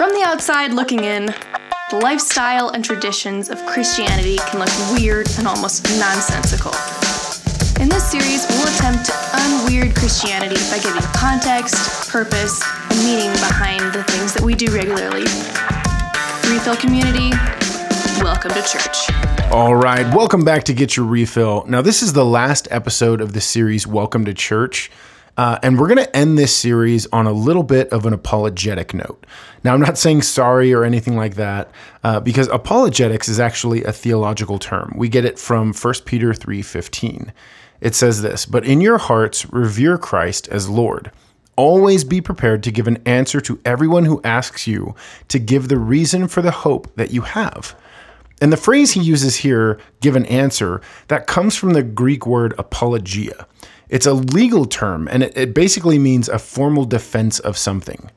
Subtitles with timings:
[0.00, 5.46] From the outside looking in, the lifestyle and traditions of Christianity can look weird and
[5.46, 6.72] almost nonsensical.
[7.78, 13.92] In this series, we'll attempt to unweird Christianity by giving context, purpose, and meaning behind
[13.92, 15.24] the things that we do regularly.
[16.50, 17.36] Refill community,
[18.24, 19.10] welcome to church.
[19.52, 21.66] All right, welcome back to Get Your Refill.
[21.66, 24.90] Now, this is the last episode of the series, Welcome to Church.
[25.36, 28.92] Uh, and we're going to end this series on a little bit of an apologetic
[28.92, 29.24] note.
[29.64, 31.70] Now, I'm not saying sorry or anything like that,
[32.04, 34.92] uh, because apologetics is actually a theological term.
[34.96, 37.32] We get it from 1 Peter 3:15.
[37.80, 41.10] It says this, "But in your hearts revere Christ as Lord.
[41.56, 44.94] Always be prepared to give an answer to everyone who asks you
[45.28, 47.74] to give the reason for the hope that you have."
[48.40, 52.54] And the phrase he uses here, give an answer, that comes from the Greek word
[52.56, 53.46] apologia.
[53.90, 58.10] It's a legal term, and it, it basically means a formal defense of something.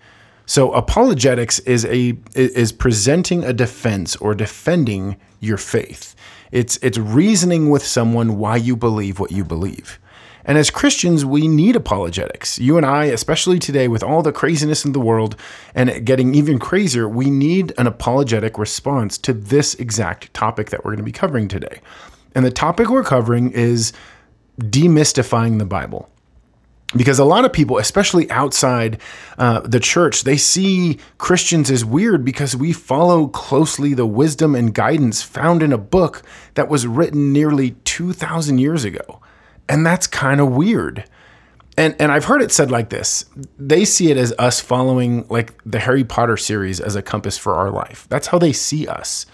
[0.45, 6.15] So apologetics is a is presenting a defense or defending your faith.
[6.51, 9.99] It's it's reasoning with someone why you believe what you believe.
[10.45, 12.59] And as Christians, we need apologetics.
[12.59, 15.37] You and I, especially today with all the craziness in the world
[15.73, 20.91] and getting even crazier, we need an apologetic response to this exact topic that we're
[20.91, 21.79] going to be covering today.
[22.35, 23.93] And the topic we're covering is
[24.59, 26.09] demystifying the Bible.
[26.95, 28.99] Because a lot of people, especially outside
[29.37, 34.73] uh, the church, they see Christians as weird because we follow closely the wisdom and
[34.73, 36.21] guidance found in a book
[36.53, 39.21] that was written nearly 2,000 years ago.
[39.67, 41.05] And that's kind of weird.
[41.77, 43.25] And, and I've heard it said like this
[43.57, 47.55] they see it as us following like the Harry Potter series as a compass for
[47.55, 48.05] our life.
[48.09, 49.25] That's how they see us.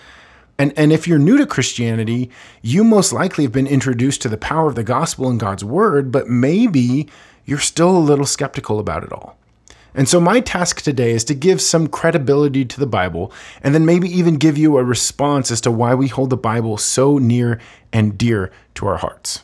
[0.60, 2.30] And, and if you're new to Christianity,
[2.62, 6.12] you most likely have been introduced to the power of the gospel and God's word,
[6.12, 7.08] but maybe
[7.46, 9.38] you're still a little skeptical about it all.
[9.96, 13.32] And so, my task today is to give some credibility to the Bible
[13.64, 16.78] and then maybe even give you a response as to why we hold the Bible
[16.78, 17.60] so near
[17.92, 19.44] and dear to our hearts.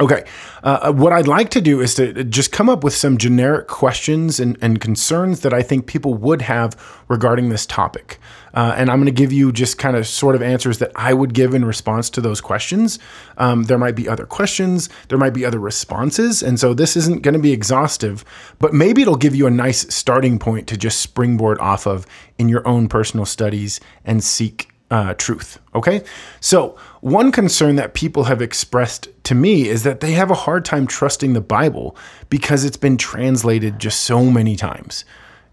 [0.00, 0.24] Okay,
[0.64, 4.40] uh, what I'd like to do is to just come up with some generic questions
[4.40, 8.18] and, and concerns that I think people would have regarding this topic.
[8.54, 11.14] Uh, and I'm going to give you just kind of sort of answers that I
[11.14, 12.98] would give in response to those questions.
[13.38, 16.42] Um, there might be other questions, there might be other responses.
[16.42, 18.24] And so this isn't going to be exhaustive,
[18.58, 22.04] but maybe it'll give you a nice starting point to just springboard off of
[22.36, 25.58] in your own personal studies and seek uh, truth.
[25.74, 26.02] Okay.
[26.40, 30.64] So, one concern that people have expressed to me is that they have a hard
[30.64, 31.96] time trusting the Bible
[32.28, 35.04] because it's been translated just so many times.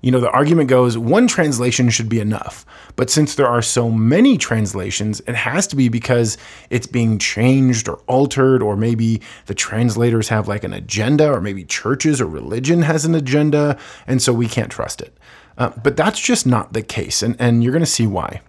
[0.01, 2.65] You know, the argument goes one translation should be enough.
[2.95, 6.37] But since there are so many translations, it has to be because
[6.69, 11.63] it's being changed or altered, or maybe the translators have like an agenda, or maybe
[11.63, 13.77] churches or religion has an agenda,
[14.07, 15.17] and so we can't trust it.
[15.57, 18.41] Uh, but that's just not the case, and, and you're going to see why.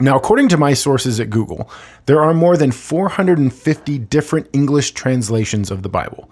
[0.00, 1.70] Now, according to my sources at Google,
[2.06, 6.28] there are more than 450 different English translations of the Bible.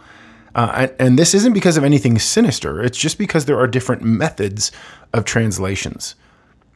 [0.54, 4.02] Uh, and, and, this isn't because of anything sinister, it's just because there are different
[4.02, 4.70] methods
[5.14, 6.14] of translations.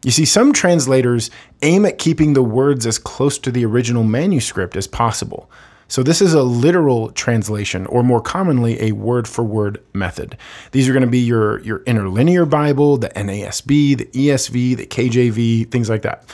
[0.03, 1.31] You see, some translators
[1.63, 5.51] aim at keeping the words as close to the original manuscript as possible.
[5.89, 10.39] So, this is a literal translation, or more commonly, a word for word method.
[10.73, 15.71] These are going to be your, your interlinear Bible, the NASB, the ESV, the KJV,
[15.71, 16.25] things like that.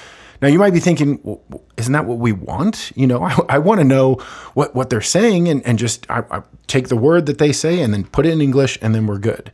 [0.43, 1.41] Now you might be thinking, well,
[1.77, 2.93] isn't that what we want?
[2.97, 4.17] You know, I, I want to know
[4.55, 7.81] what, what they're saying and, and just I, I, take the word that they say
[7.81, 9.53] and then put it in English and then we're good.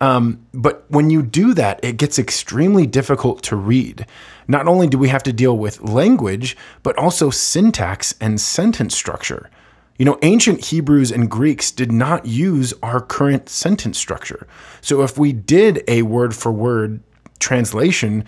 [0.00, 4.06] Um, but when you do that, it gets extremely difficult to read.
[4.48, 9.48] Not only do we have to deal with language, but also syntax and sentence structure.
[9.96, 14.46] You know, ancient Hebrews and Greeks did not use our current sentence structure.
[14.80, 17.00] So if we did a word for word
[17.38, 18.24] translation,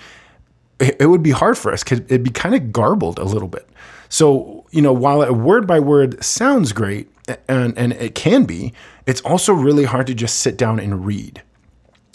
[0.79, 3.69] it would be hard for us because it'd be kind of garbled a little bit.
[4.09, 7.11] So, you know, while a word by word sounds great,
[7.49, 8.73] and, and it can be,
[9.07, 11.43] it's also really hard to just sit down and read.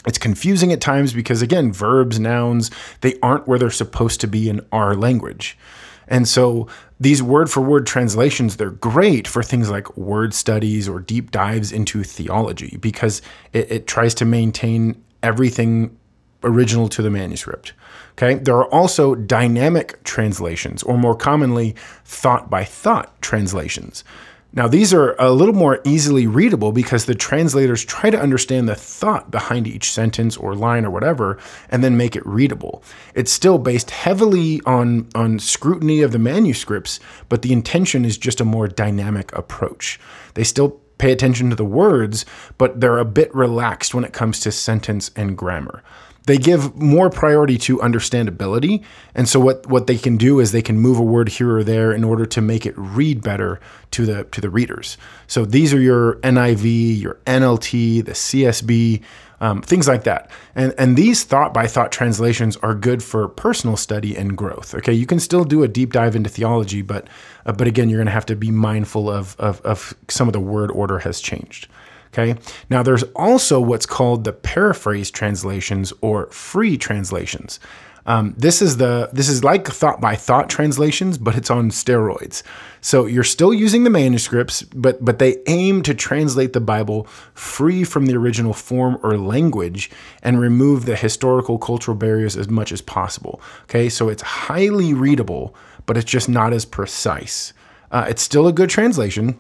[0.06, 2.72] It's confusing at times because, again, verbs, nouns,
[3.02, 5.58] they aren't where they're supposed to be in our language.
[6.08, 6.68] And so
[7.00, 11.72] these word for word translations, they're great for things like word studies or deep dives
[11.72, 13.22] into theology because
[13.54, 15.98] it, it tries to maintain everything
[16.44, 17.74] original to the manuscript.
[18.14, 24.04] Okay, there are also dynamic translations, or more commonly, thought by thought translations.
[24.54, 28.76] Now, these are a little more easily readable because the translators try to understand the
[28.76, 31.38] thought behind each sentence or line or whatever
[31.70, 32.84] and then make it readable.
[33.16, 37.00] It's still based heavily on, on scrutiny of the manuscripts,
[37.30, 40.02] but the intention is just a more dynamic approach.
[40.34, 42.26] They still pay attention to the words,
[42.58, 45.82] but they're a bit relaxed when it comes to sentence and grammar.
[46.26, 48.84] They give more priority to understandability.
[49.16, 51.64] And so what, what they can do is they can move a word here or
[51.64, 53.60] there in order to make it read better
[53.92, 54.98] to the to the readers.
[55.28, 59.02] So these are your NIV, your NLT, the CSB,
[59.42, 60.30] um, things like that.
[60.56, 64.76] And and these thought by thought translations are good for personal study and growth.
[64.76, 67.08] Okay, you can still do a deep dive into theology, but
[67.46, 70.34] uh, but again, you're going to have to be mindful of, of of some of
[70.34, 71.68] the word order has changed.
[72.14, 72.36] Okay.
[72.70, 77.60] Now there's also what's called the paraphrase translations or free translations.
[78.06, 82.42] Um, this is the this is like thought by thought translations, but it's on steroids.
[82.82, 87.84] So you're still using the manuscripts, but but they aim to translate the Bible free
[87.84, 89.92] from the original form or language
[90.24, 93.40] and remove the historical cultural barriers as much as possible.
[93.64, 95.56] Okay, so it's highly readable,
[95.86, 97.54] but it's just not as precise.
[97.92, 99.38] Uh, it's still a good translation,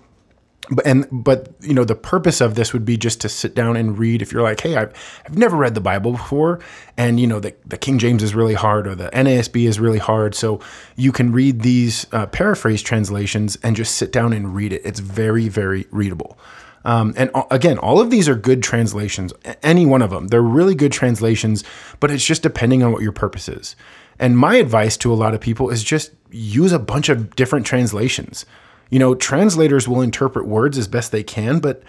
[0.71, 3.75] but and but you know the purpose of this would be just to sit down
[3.75, 4.94] and read if you're like hey I've,
[5.25, 6.59] I've never read the bible before.
[6.97, 10.00] And you know the, the king james is really hard or the nasb is really
[10.00, 10.33] hard.
[10.33, 10.62] So
[10.95, 14.81] you can read these uh, paraphrase translations and just sit down and read it.
[14.85, 16.39] It's very very readable.
[16.83, 20.27] Um, and again all of these are good translations any one of them.
[20.27, 21.63] They're really good translations
[22.00, 23.75] but it's just depending on what your purpose is.
[24.19, 27.65] And my advice to a lot of people is just use a bunch of different
[27.65, 28.45] translations
[28.91, 31.81] you know, translators will interpret words as best they can, but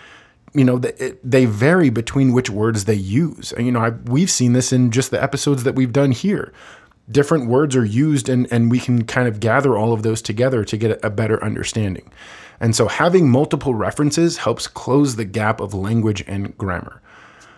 [0.54, 3.52] you know they, vary between which words they use.
[3.52, 6.52] And, you know, I, we've seen this in just the episodes that we've done here.
[7.10, 10.64] Different words are used, and and we can kind of gather all of those together
[10.64, 12.10] to get a better understanding.
[12.60, 17.02] And so, having multiple references helps close the gap of language and grammar.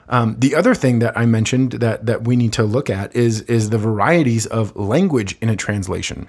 [0.08, 3.42] Um, the other thing that I mentioned that that we need to look at is
[3.42, 6.28] is the varieties of language in a translation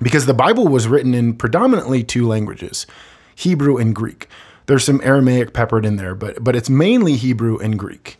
[0.00, 2.86] because the Bible was written in predominantly two languages,
[3.34, 4.28] Hebrew and Greek.
[4.66, 8.18] There's some Aramaic peppered in there, but but it's mainly Hebrew and Greek.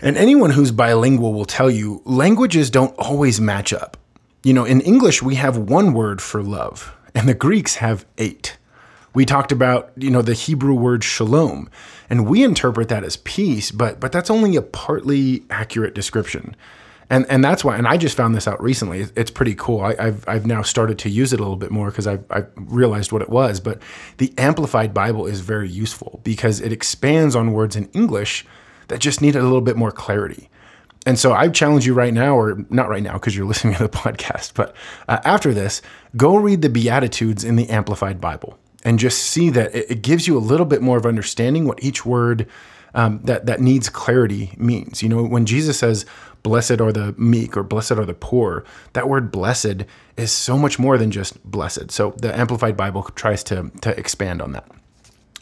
[0.00, 3.96] And anyone who's bilingual will tell you languages don't always match up.
[4.42, 8.56] You know, in English we have one word for love, and the Greeks have eight.
[9.12, 11.68] We talked about, you know, the Hebrew word shalom,
[12.08, 16.56] and we interpret that as peace, but but that's only a partly accurate description
[17.10, 17.76] and and that's why.
[17.76, 19.06] And I just found this out recently.
[19.16, 19.80] It's pretty cool.
[19.80, 22.48] I, have I've now started to use it a little bit more because I've, I've
[22.56, 23.58] realized what it was.
[23.58, 23.82] But
[24.18, 28.46] the Amplified Bible is very useful because it expands on words in English
[28.88, 30.48] that just need a little bit more clarity.
[31.06, 33.82] And so I challenge you right now, or not right now because you're listening to
[33.82, 34.74] the podcast, but
[35.08, 35.82] uh, after this,
[36.16, 40.28] go read the Beatitudes in the Amplified Bible and just see that it, it gives
[40.28, 42.46] you a little bit more of understanding what each word
[42.94, 45.02] um, that that needs clarity means.
[45.02, 46.06] You know, when Jesus says,
[46.42, 48.64] blessed are the meek or blessed are the poor.
[48.92, 49.84] That word blessed
[50.16, 51.90] is so much more than just blessed.
[51.90, 54.66] So the Amplified Bible tries to, to expand on that.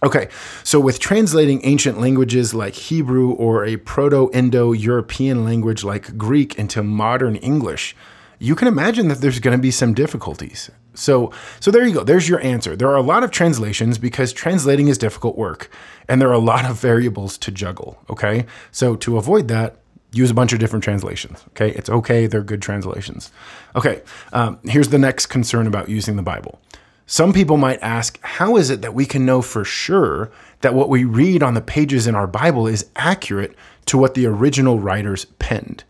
[0.01, 0.29] Okay,
[0.63, 6.55] so with translating ancient languages like Hebrew or a Proto Indo European language like Greek
[6.57, 7.97] into modern English,
[8.39, 10.71] you can imagine that there's going to be some difficulties.
[10.99, 12.05] So, so there you go.
[12.05, 12.75] There's your answer.
[12.75, 15.71] There are a lot of translations because translating is difficult work,
[16.09, 17.99] and there are a lot of variables to juggle.
[18.11, 19.77] Okay, so to avoid that,
[20.13, 21.45] use a bunch of different translations.
[21.51, 23.31] Okay, it's okay, they're good translations.
[23.77, 24.03] Okay,
[24.33, 26.61] um, here's the next concern about using the Bible.
[27.07, 30.31] Some people might ask, how is it that we can know for sure
[30.61, 33.55] that what we read on the pages in our Bible is accurate
[33.87, 35.85] to what the original writers penned?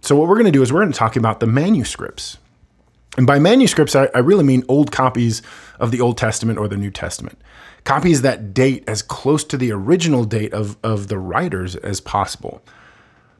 [0.00, 2.38] So, what we're going to do is we're going to talk about the manuscripts.
[3.16, 5.42] And by manuscripts, I, I really mean old copies
[5.78, 7.38] of the Old Testament or the New Testament.
[7.84, 12.62] Copies that date as close to the original date of, of the writers as possible.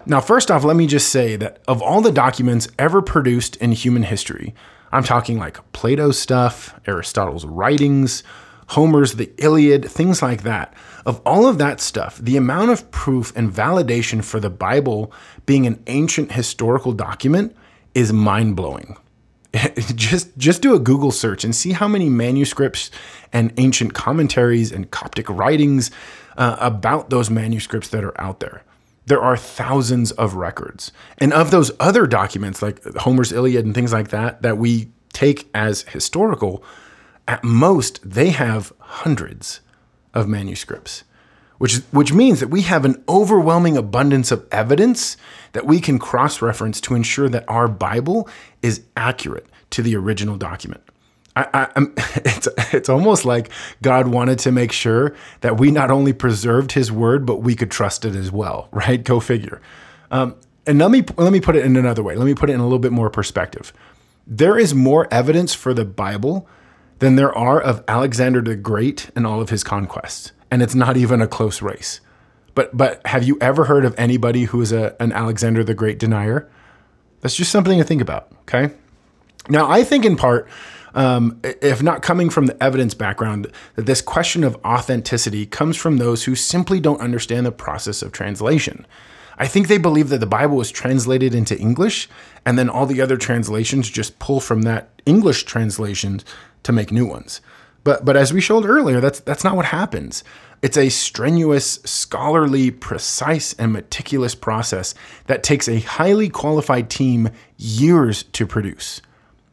[0.04, 3.72] Now, first off, let me just say that of all the documents ever produced in
[3.72, 4.54] human history,
[4.90, 8.22] I'm talking like Plato's stuff, Aristotle's writings,
[8.68, 10.74] Homer's The Iliad, things like that.
[11.06, 15.12] Of all of that stuff, the amount of proof and validation for the Bible
[15.46, 17.56] being an ancient historical document
[17.94, 18.96] is mind blowing.
[19.94, 22.90] just just do a Google search and see how many manuscripts
[23.32, 25.90] and ancient commentaries and Coptic writings
[26.36, 28.62] uh, about those manuscripts that are out there
[29.06, 30.92] there are thousands of records.
[31.18, 35.50] And of those other documents, like Homer's Iliad and things like that, that we take
[35.54, 36.64] as historical,
[37.26, 39.60] at most they have hundreds
[40.14, 41.04] of manuscripts,
[41.62, 45.16] which, which means that we have an overwhelming abundance of evidence
[45.52, 48.28] that we can cross reference to ensure that our Bible
[48.62, 50.82] is accurate to the original document.
[51.36, 51.68] I, I,
[52.24, 53.48] it's it's almost like
[53.80, 57.70] God wanted to make sure that we not only preserved His word, but we could
[57.70, 59.02] trust it as well, right?
[59.04, 59.60] Go figure.
[60.10, 60.34] Um,
[60.66, 62.16] and let me let me put it in another way.
[62.16, 63.72] Let me put it in a little bit more perspective.
[64.26, 66.48] There is more evidence for the Bible
[66.98, 70.98] than there are of Alexander the Great and all of his conquests, and it's not
[70.98, 72.00] even a close race.
[72.54, 75.98] But but have you ever heard of anybody who is a, an Alexander the Great
[75.98, 76.48] denier?
[77.22, 78.28] That's just something to think about.
[78.42, 78.74] Okay.
[79.48, 80.46] Now I think in part,
[80.94, 85.96] um, if not coming from the evidence background, that this question of authenticity comes from
[85.96, 88.86] those who simply don't understand the process of translation.
[89.38, 92.10] I think they believe that the Bible was translated into English,
[92.44, 96.26] and then all the other translations just pull from that English translations
[96.64, 97.40] to make new ones.
[97.84, 100.24] But but as we showed earlier, that's that's not what happens.
[100.62, 104.94] It's a strenuous, scholarly, precise, and meticulous process
[105.26, 109.00] that takes a highly qualified team years to produce.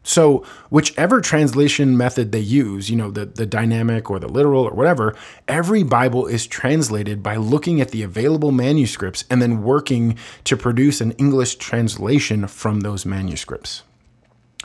[0.04, 4.72] So, whichever translation method they use, you know, the, the dynamic or the literal or
[4.72, 5.16] whatever,
[5.48, 11.02] every Bible is translated by looking at the available manuscripts and then working to produce
[11.02, 13.84] an English translation from those manuscripts.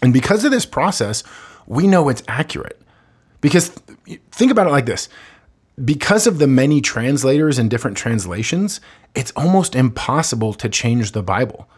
[0.03, 1.25] And because of this process,
[1.67, 2.81] we know it's accurate.
[3.45, 3.69] Because
[4.33, 5.11] think about it like this
[5.85, 8.81] because of the many translators and different translations,
[9.15, 11.69] it's almost impossible to change the Bible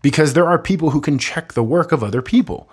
[0.00, 2.70] because there are people who can check the work of other people.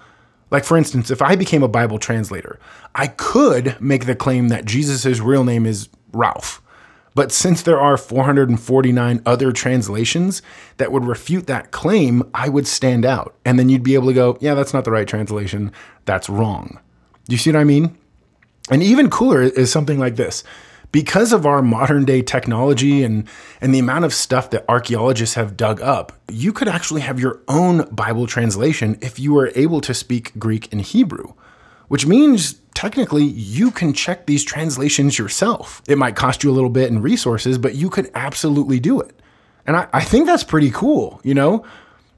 [0.49, 2.57] Like, for instance, if I became a Bible translator,
[2.95, 6.61] I could make the claim that Jesus' real name is Ralph.
[7.15, 10.41] But since there are 449 other translations
[10.77, 13.35] that would refute that claim, I would stand out.
[13.43, 15.73] And then you'd be able to go, yeah, that's not the right translation.
[16.05, 16.79] That's wrong.
[17.27, 17.97] Do you see what I mean?
[18.69, 20.43] And even cooler is something like this.
[20.91, 23.27] Because of our modern day technology and,
[23.59, 27.41] and the amount of stuff that archaeologists have dug up, you could actually have your
[27.47, 31.33] own Bible translation if you were able to speak Greek and Hebrew,
[31.89, 35.81] which means technically you can check these translations yourself.
[35.87, 39.21] It might cost you a little bit in resources, but you could absolutely do it.
[39.65, 41.65] And I, I think that's pretty cool, you know?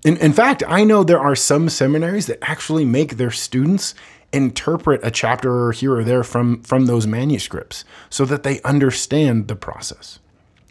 [0.06, 3.96] In, in fact, I know there are some seminaries that actually make their students
[4.32, 9.56] interpret a chapter here or there from from those manuscripts so that they understand the
[9.56, 10.20] process.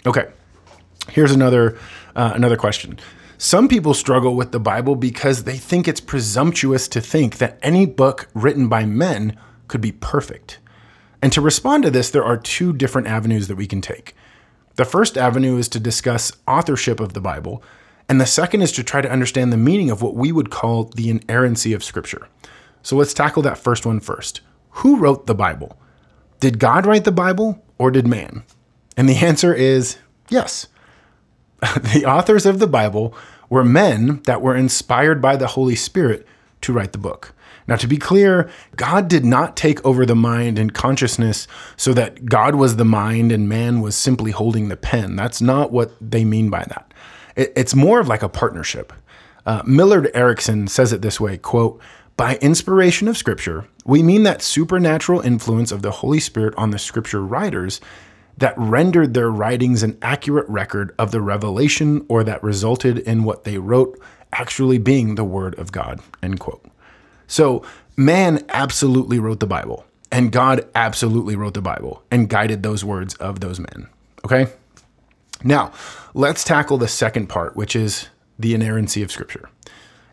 [0.07, 0.27] Okay.
[1.11, 1.79] Here's another
[2.15, 2.99] uh, another question.
[3.41, 7.87] Some people struggle with the Bible because they think it's presumptuous to think that any
[7.87, 9.39] book written by men
[9.69, 10.59] could be perfect.
[11.23, 14.15] And to respond to this, there are two different avenues that we can take.
[14.75, 17.63] The first avenue is to discuss authorship of the Bible,
[18.09, 20.85] and the second is to try to understand the meaning of what we would call
[20.85, 22.29] the inerrancy of Scripture.
[22.89, 24.41] So let's tackle that first one first.
[24.71, 25.79] Who wrote the Bible?
[26.41, 28.45] Did God write the Bible or did man?
[28.97, 29.99] And the answer is
[30.31, 30.69] yes.
[31.61, 33.15] the authors of the Bible
[33.51, 36.27] were men that were inspired by the Holy Spirit
[36.63, 37.35] to write the book.
[37.67, 42.25] Now, to be clear, God did not take over the mind and consciousness so that
[42.25, 45.15] God was the mind and man was simply holding the pen.
[45.15, 46.95] That's not what they mean by that.
[47.37, 48.95] It's more of like a partnership.
[49.45, 51.83] Uh, Millard Erickson says it this way quote,
[52.19, 56.79] by inspiration of Scripture, we mean that supernatural influence of the Holy Spirit on the
[56.79, 57.81] Scripture writers
[58.37, 63.45] that rendered their writings an accurate record of the revelation or that resulted in what
[63.45, 63.97] they wrote
[64.33, 66.01] actually being the Word of God.
[66.21, 66.65] End quote.
[67.29, 67.65] So,
[67.97, 73.15] man absolutely wrote the Bible, and God absolutely wrote the Bible and guided those words
[73.15, 73.87] of those men.
[74.25, 74.49] Okay?
[75.45, 75.71] Now,
[76.15, 78.09] let's tackle the second part, which is
[78.41, 79.49] the inerrancy of Scripture.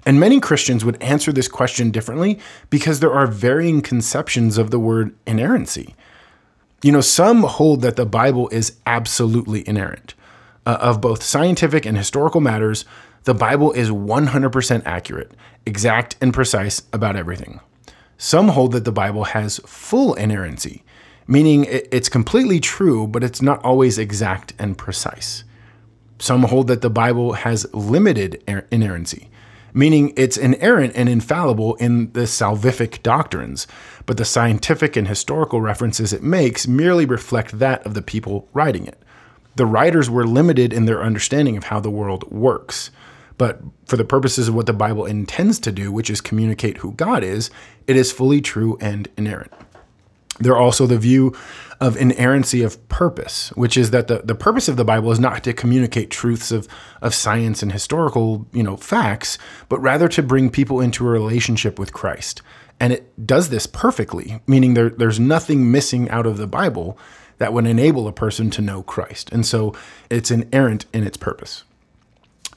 [0.05, 4.79] And many Christians would answer this question differently because there are varying conceptions of the
[4.79, 5.95] word inerrancy.
[6.83, 10.13] You know, some hold that the Bible is absolutely inerrant.
[10.67, 12.85] Uh, of both scientific and historical matters,
[13.24, 15.31] the Bible is 100% accurate,
[15.65, 17.59] exact, and precise about everything.
[18.17, 20.83] Some hold that the Bible has full inerrancy,
[21.27, 25.43] meaning it's completely true, but it's not always exact and precise.
[26.19, 29.29] Some hold that the Bible has limited inerrancy,
[29.75, 33.67] meaning it's inerrant and infallible in the salvific doctrines,
[34.05, 38.88] but the scientific and historical references it makes merely reflect that of the people writing
[38.88, 38.98] it.
[39.58, 42.89] The writers were limited in their understanding of how the world works.
[43.38, 46.94] But for the purposes of what the Bible intends to do, which is communicate who
[46.94, 47.50] God is,
[47.86, 49.51] it is fully true and inerrant.
[50.39, 51.36] There also the view
[51.79, 55.44] of inerrancy of purpose, which is that the, the purpose of the Bible is not
[55.44, 56.67] to communicate truths of,
[57.01, 59.38] of science and historical, you know, facts,
[59.70, 62.41] but rather to bring people into a relationship with Christ.
[62.79, 66.98] And it does this perfectly, meaning there, there's nothing missing out of the Bible
[67.38, 69.32] that would enable a person to know Christ.
[69.32, 69.75] And so
[70.10, 71.63] it's inerrant in its purpose.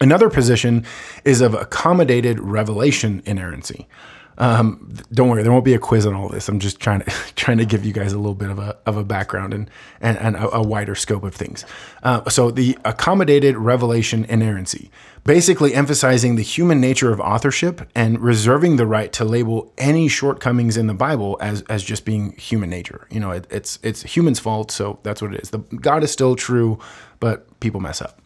[0.01, 0.85] Another position
[1.25, 3.89] is of accommodated revelation inerrancy.
[4.38, 6.49] Um, don't worry, there won't be a quiz on all this.
[6.49, 8.97] I'm just trying to trying to give you guys a little bit of a, of
[8.97, 11.64] a background and and, and a, a wider scope of things.
[12.02, 14.90] Uh, so the accommodated revelation inerrancy,
[15.25, 20.76] basically emphasizing the human nature of authorship and reserving the right to label any shortcomings
[20.76, 23.09] in the Bible as as just being human nature.
[23.11, 25.50] You know, it, it's it's humans' fault, so that's what it is.
[25.50, 26.78] The God is still true,
[27.18, 28.21] but people mess up.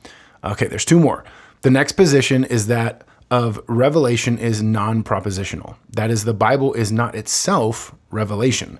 [0.44, 1.24] Okay, there's two more.
[1.62, 5.76] The next position is that of revelation is non propositional.
[5.88, 8.78] That is, the Bible is not itself revelation.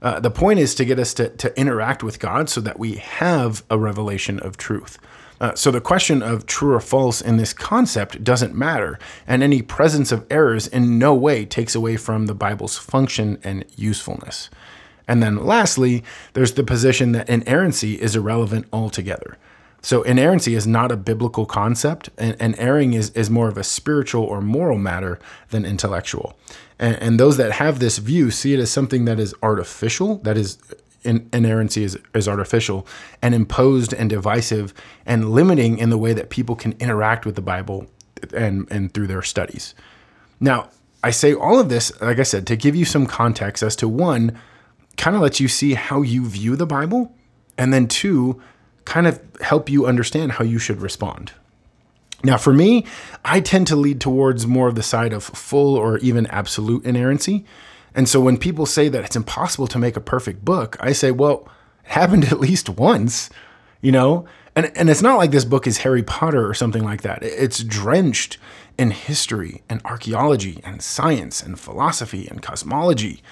[0.00, 2.94] Uh, the point is to get us to, to interact with God so that we
[2.94, 4.98] have a revelation of truth.
[5.40, 9.62] Uh, so the question of true or false in this concept doesn't matter, and any
[9.62, 14.48] presence of errors in no way takes away from the Bible's function and usefulness.
[15.08, 19.38] And then lastly, there's the position that inerrancy is irrelevant altogether.
[19.80, 23.64] So inerrancy is not a biblical concept, and, and erring is, is more of a
[23.64, 25.18] spiritual or moral matter
[25.50, 26.36] than intellectual.
[26.78, 30.36] And, and those that have this view see it as something that is artificial, that
[30.36, 30.58] is
[31.04, 32.86] in, inerrancy is, is artificial
[33.22, 34.74] and imposed and divisive
[35.06, 37.86] and limiting in the way that people can interact with the Bible
[38.34, 39.74] and, and through their studies.
[40.40, 40.70] Now,
[41.02, 43.88] I say all of this, like I said, to give you some context as to
[43.88, 44.38] one,
[44.96, 47.14] kind of let you see how you view the Bible,
[47.56, 48.42] and then two,
[48.88, 51.32] kind of help you understand how you should respond.
[52.24, 52.86] Now, for me,
[53.24, 57.44] I tend to lead towards more of the side of full or even absolute inerrancy.
[57.94, 61.10] And so when people say that it's impossible to make a perfect book, I say,
[61.10, 61.48] well,
[61.84, 63.30] it happened at least once,
[63.80, 64.26] you know?
[64.56, 67.22] And, and it's not like this book is Harry Potter or something like that.
[67.22, 68.38] It's drenched
[68.78, 73.22] in history and archaeology and science and philosophy and cosmology.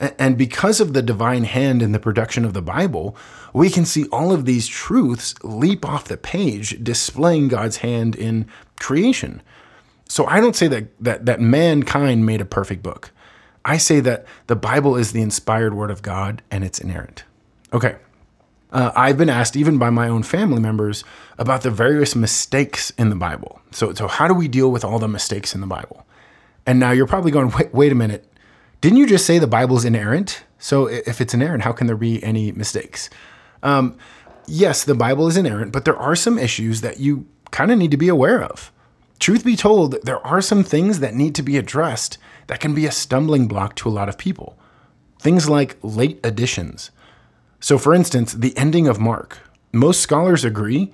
[0.00, 3.16] And because of the divine hand in the production of the Bible,
[3.52, 8.46] we can see all of these truths leap off the page, displaying God's hand in
[8.78, 9.42] creation.
[10.08, 13.10] So I don't say that, that, that mankind made a perfect book.
[13.64, 17.24] I say that the Bible is the inspired word of God and it's inerrant.
[17.72, 17.96] Okay.
[18.70, 21.02] Uh, I've been asked, even by my own family members,
[21.38, 23.60] about the various mistakes in the Bible.
[23.70, 26.06] So, so how do we deal with all the mistakes in the Bible?
[26.66, 28.30] And now you're probably going, wait, wait a minute.
[28.80, 30.44] Didn't you just say the Bible's inerrant?
[30.58, 33.10] So if it's inerrant, how can there be any mistakes?
[33.62, 33.96] Um,
[34.46, 37.90] yes, the Bible is inerrant, but there are some issues that you kind of need
[37.90, 38.72] to be aware of.
[39.18, 42.86] Truth be told, there are some things that need to be addressed that can be
[42.86, 44.56] a stumbling block to a lot of people.
[45.18, 46.92] Things like late additions.
[47.58, 49.38] So, for instance, the ending of Mark.
[49.72, 50.92] Most scholars agree,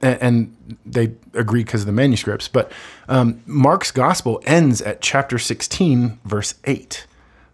[0.00, 2.72] and they agree because of the manuscripts, but
[3.08, 7.06] um, Mark's gospel ends at chapter 16, verse 8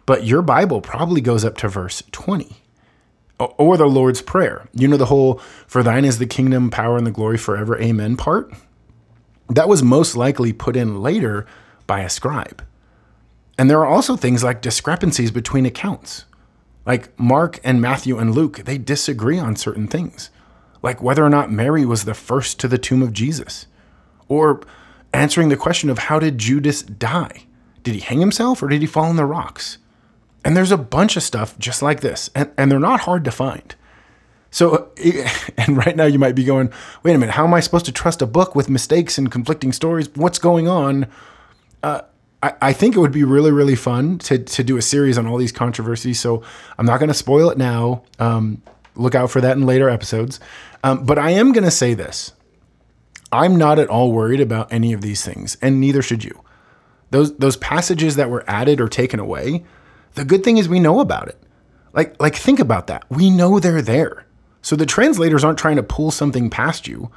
[0.07, 2.57] but your Bible probably goes up to verse 20
[3.39, 4.69] or the Lord's Prayer.
[4.73, 8.17] You know, the whole, for thine is the kingdom, power, and the glory forever, amen
[8.17, 8.53] part?
[9.49, 11.47] That was most likely put in later
[11.87, 12.65] by a scribe.
[13.59, 16.25] And there are also things like discrepancies between accounts.
[16.87, 20.31] Like Mark and Matthew and Luke, they disagree on certain things,
[20.83, 23.67] like whether or not Mary was the first to the tomb of Jesus,
[24.29, 24.61] or
[25.13, 27.45] answering the question of how did Judas die?
[27.83, 29.79] Did he hang himself or did he fall in the rocks?
[30.45, 33.31] And there's a bunch of stuff just like this, and, and they're not hard to
[33.31, 33.75] find.
[34.51, 34.93] So,
[35.57, 36.71] and right now you might be going,
[37.03, 39.73] wait a minute, how am I supposed to trust a book with mistakes and conflicting
[39.73, 40.09] stories?
[40.15, 41.07] What's going on?
[41.83, 42.03] Uh,
[42.43, 45.27] I, I think it would be really, really fun to, to do a series on
[45.27, 46.21] all these controversies.
[46.21, 46.43] So
[46.79, 48.05] I'm not going to spoil it now.
[48.19, 48.63] Um,
[48.95, 50.39] look out for that in later episodes.
[50.85, 52.33] Um, but I am going to say this
[53.33, 56.41] I'm not at all worried about any of these things, and neither should you.
[57.11, 59.65] Those, those passages that were added or taken away,
[60.15, 61.39] the good thing is we know about it.
[61.93, 63.05] Like like think about that.
[63.11, 64.27] We know they're there.
[64.63, 67.11] So the translators aren't trying to pull something past you.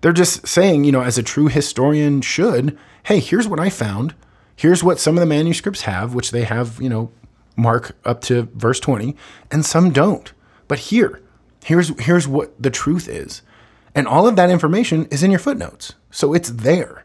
[0.00, 4.14] They're just saying, you know, as a true historian should, hey, here's what I found.
[4.56, 7.10] Here's what some of the manuscripts have, which they have, you know,
[7.56, 9.16] mark up to verse 20,
[9.50, 10.32] and some don't.
[10.68, 11.20] But here,
[11.64, 13.42] here's here's what the truth is.
[13.94, 15.94] And all of that information is in your footnotes.
[16.10, 17.04] So it's there.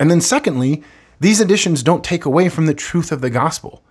[0.00, 0.82] And then secondly,
[1.20, 3.82] these additions don't take away from the truth of the gospel.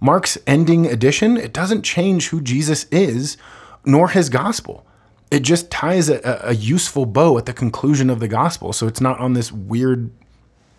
[0.00, 3.36] Mark's ending addition, it doesn't change who Jesus is
[3.84, 4.86] nor his gospel.
[5.30, 8.72] It just ties a, a, useful bow at the conclusion of the gospel.
[8.72, 10.10] So it's not on this weird,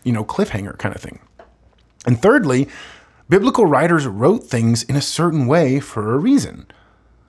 [0.03, 1.19] you know, cliffhanger kind of thing.
[2.05, 2.67] And thirdly,
[3.29, 6.65] biblical writers wrote things in a certain way for a reason.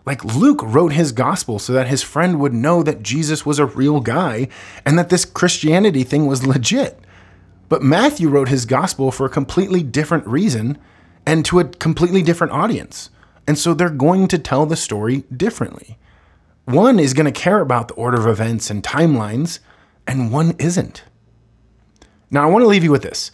[0.05, 3.67] Like Luke wrote his gospel so that his friend would know that Jesus was a
[3.67, 4.49] real guy
[4.85, 6.99] and that this Christianity thing was legit.
[7.69, 10.77] But Matthew wrote his gospel for a completely different reason
[11.27, 13.11] and to a completely different audience.
[13.47, 15.99] And so they're going to tell the story differently.
[16.65, 19.59] One is going to care about the order of events and timelines,
[20.07, 21.03] and one isn't.
[22.31, 23.31] Now, I want to leave you with this.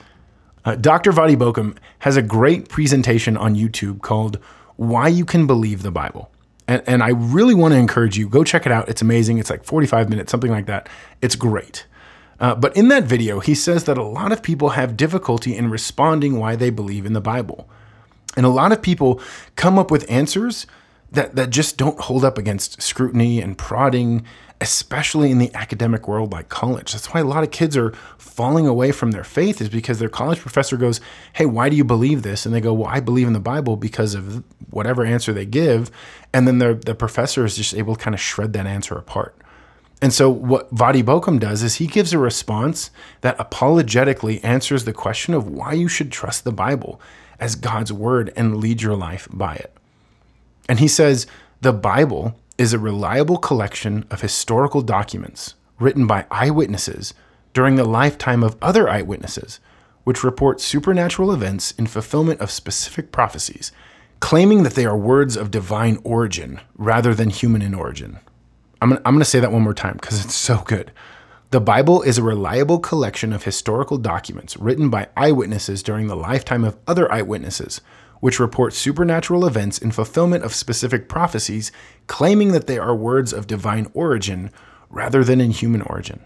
[0.64, 1.12] Uh, Dr.
[1.12, 4.38] Voddie Baucham has a great presentation on YouTube called
[4.76, 6.30] Why You Can Believe the Bible.
[6.66, 8.88] And, and I really want to encourage you, go check it out.
[8.88, 9.38] It's amazing.
[9.38, 10.88] It's like 45 minutes, something like that.
[11.22, 11.86] It's great.
[12.40, 15.70] Uh, but in that video, he says that a lot of people have difficulty in
[15.70, 17.68] responding why they believe in the Bible.
[18.38, 19.20] And a lot of people
[19.56, 20.64] come up with answers
[21.10, 24.24] that, that just don't hold up against scrutiny and prodding,
[24.60, 26.92] especially in the academic world like college.
[26.92, 30.08] That's why a lot of kids are falling away from their faith, is because their
[30.08, 31.00] college professor goes,
[31.32, 32.46] Hey, why do you believe this?
[32.46, 35.90] And they go, Well, I believe in the Bible because of whatever answer they give.
[36.32, 39.34] And then the professor is just able to kind of shred that answer apart.
[40.00, 44.92] And so, what Voddie Baucham does is he gives a response that apologetically answers the
[44.92, 47.00] question of why you should trust the Bible
[47.40, 49.72] as God's word and lead your life by it.
[50.68, 51.26] And he says
[51.60, 57.14] the Bible is a reliable collection of historical documents written by eyewitnesses
[57.54, 59.60] during the lifetime of other eyewitnesses,
[60.04, 63.72] which report supernatural events in fulfillment of specific prophecies,
[64.20, 68.18] claiming that they are words of divine origin rather than human in origin.
[68.80, 70.92] I'm I'm gonna say that one more time because it's so good.
[71.50, 76.62] The Bible is a reliable collection of historical documents written by eyewitnesses during the lifetime
[76.62, 77.80] of other eyewitnesses,
[78.20, 81.72] which report supernatural events in fulfillment of specific prophecies,
[82.06, 84.50] claiming that they are words of divine origin
[84.90, 86.20] rather than in human origin.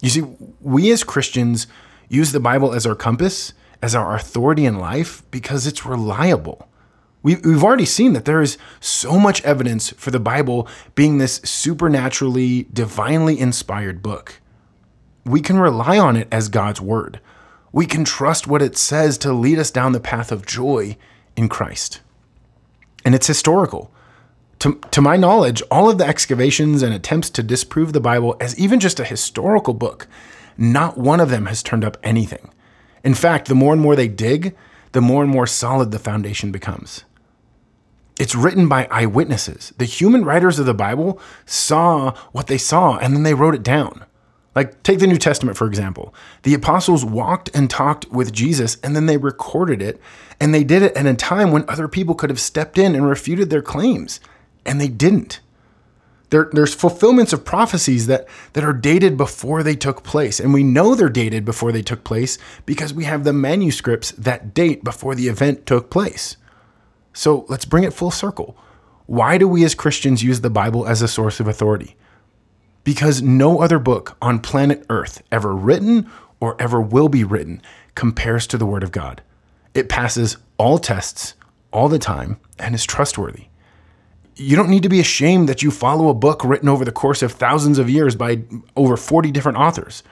[0.00, 0.22] You see,
[0.62, 1.66] we as Christians
[2.08, 3.52] use the Bible as our compass,
[3.82, 6.66] as our authority in life, because it's reliable.
[7.22, 12.66] We've already seen that there is so much evidence for the Bible being this supernaturally,
[12.72, 14.40] divinely inspired book.
[15.24, 17.20] We can rely on it as God's word.
[17.70, 20.96] We can trust what it says to lead us down the path of joy
[21.36, 22.00] in Christ.
[23.04, 23.92] And it's historical.
[24.58, 28.58] To, to my knowledge, all of the excavations and attempts to disprove the Bible as
[28.58, 30.08] even just a historical book,
[30.58, 32.52] not one of them has turned up anything.
[33.04, 34.56] In fact, the more and more they dig,
[34.90, 37.04] the more and more solid the foundation becomes.
[38.18, 39.72] It's written by eyewitnesses.
[39.78, 43.62] The human writers of the Bible saw what they saw and then they wrote it
[43.62, 44.04] down.
[44.54, 46.14] Like, take the New Testament, for example.
[46.42, 50.00] The apostles walked and talked with Jesus and then they recorded it.
[50.38, 53.08] And they did it at a time when other people could have stepped in and
[53.08, 54.20] refuted their claims.
[54.66, 55.40] And they didn't.
[56.28, 60.40] There, there's fulfillments of prophecies that, that are dated before they took place.
[60.40, 64.54] And we know they're dated before they took place because we have the manuscripts that
[64.54, 66.36] date before the event took place.
[67.12, 68.56] So let's bring it full circle.
[69.06, 71.96] Why do we as Christians use the Bible as a source of authority?
[72.84, 77.62] Because no other book on planet Earth ever written or ever will be written
[77.94, 79.22] compares to the Word of God.
[79.74, 81.34] It passes all tests
[81.72, 83.46] all the time and is trustworthy.
[84.36, 87.22] You don't need to be ashamed that you follow a book written over the course
[87.22, 88.42] of thousands of years by
[88.76, 90.02] over 40 different authors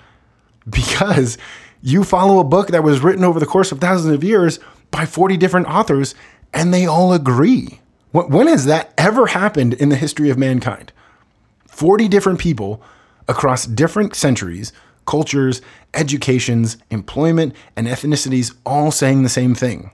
[0.68, 1.38] because
[1.82, 4.58] you follow a book that was written over the course of thousands of years
[4.90, 6.14] by 40 different authors
[6.52, 7.80] and they all agree.
[8.12, 10.92] When has that ever happened in the history of mankind?
[11.68, 12.82] 40 different people
[13.28, 14.72] across different centuries,
[15.06, 15.62] cultures,
[15.94, 19.90] educations, employment, and ethnicities all saying the same thing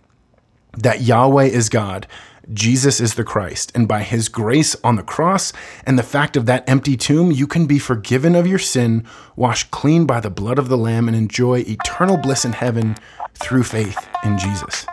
[0.79, 2.07] that Yahweh is God,
[2.53, 5.53] Jesus is the Christ, and by his grace on the cross
[5.85, 9.71] and the fact of that empty tomb, you can be forgiven of your sin, washed
[9.71, 12.97] clean by the blood of the Lamb, and enjoy eternal bliss in heaven
[13.35, 14.87] through faith in Jesus.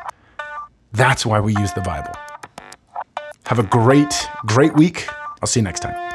[0.94, 2.14] That's why we use the Bible.
[3.48, 5.08] Have a great, great week.
[5.42, 6.13] I'll see you next time.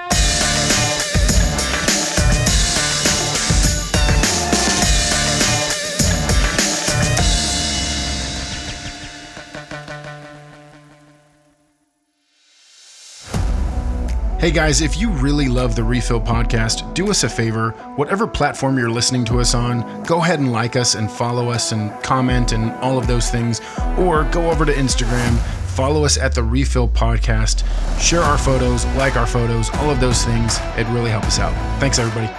[14.39, 17.71] Hey guys, if you really love the Refill podcast, do us a favor.
[17.97, 21.73] Whatever platform you're listening to us on, go ahead and like us and follow us
[21.73, 23.61] and comment and all of those things.
[23.99, 25.37] Or go over to Instagram,
[25.75, 27.65] follow us at the Refill podcast,
[28.01, 30.61] share our photos, like our photos, all of those things.
[30.77, 31.81] It really helps us out.
[31.81, 32.33] Thanks, everybody.